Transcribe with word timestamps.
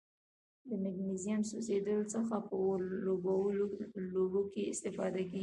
د 0.69 0.71
مګنیزیم 0.83 1.41
سوځیدلو 1.49 2.05
څخه 2.13 2.35
په 2.47 2.53
اور 2.63 2.79
لوبو 4.15 4.41
کې 4.53 4.69
استفاده 4.73 5.21
کیږي. 5.29 5.39